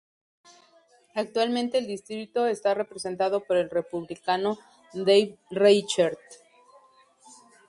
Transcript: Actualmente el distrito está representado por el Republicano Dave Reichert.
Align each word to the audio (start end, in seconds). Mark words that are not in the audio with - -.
Actualmente 1.13 1.77
el 1.77 1.85
distrito 1.85 2.47
está 2.47 2.73
representado 2.73 3.43
por 3.45 3.55
el 3.57 3.69
Republicano 3.69 4.57
Dave 4.95 5.37
Reichert. 5.51 6.17